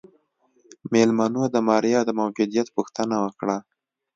مېلمنو 0.91 1.43
د 1.53 1.55
ماريا 1.67 1.99
د 2.05 2.09
موجوديت 2.19 2.67
پوښتنه 2.75 3.15
وکړه. 3.25 3.57